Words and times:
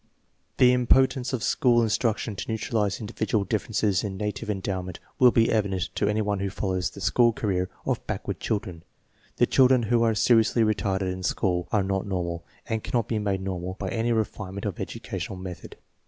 The 0.57 0.73
impotence 0.73 1.31
of 1.31 1.43
school 1.43 1.83
instruction 1.83 2.35
to 2.35 2.49
neutralize 2.51 2.99
indi 2.99 3.13
vidual 3.13 3.47
differences 3.47 4.03
in 4.03 4.17
native 4.17 4.49
endowment 4.49 4.99
will 5.19 5.29
be 5.29 5.51
evident 5.51 5.89
to 5.93 6.07
any 6.07 6.23
one 6.23 6.39
who 6.39 6.49
follows 6.49 6.89
the 6.89 6.99
school 6.99 7.31
career 7.31 7.69
of 7.85 8.07
backward 8.07 8.39
chil 8.39 8.57
dren. 8.57 8.81
The 9.37 9.45
children 9.45 9.83
who 9.83 10.01
are 10.01 10.15
seriously 10.15 10.63
retarded 10.63 11.13
in 11.13 11.21
school 11.21 11.67
are 11.71 11.83
not 11.83 12.07
normal, 12.07 12.43
and 12.67 12.83
cannot 12.83 13.07
be 13.09 13.19
made 13.19 13.41
normal 13.41 13.75
by 13.75 13.89
any 13.89 14.11
refine 14.11 14.55
ment 14.55 14.65
of 14.65 14.79
educational 14.79 15.37
method. 15.37 15.77